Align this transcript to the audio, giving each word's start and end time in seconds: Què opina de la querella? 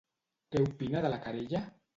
Què 0.55 0.63
opina 0.63 1.05
de 1.05 1.15
la 1.15 1.23
querella? 1.29 1.65